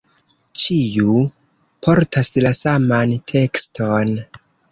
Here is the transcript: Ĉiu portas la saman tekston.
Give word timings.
Ĉiu 0.61 1.17
portas 1.89 2.31
la 2.45 2.53
saman 2.61 3.13
tekston. 3.35 4.17